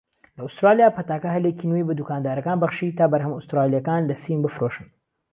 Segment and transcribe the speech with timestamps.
[0.35, 4.87] لە ئوستراڵیا، پەتاکە هەلێکی نوێی بە دوکاندارەکان بەخشی تا بەرهەمە ئوستڕاڵیەکان لە سین بفرۆشتن.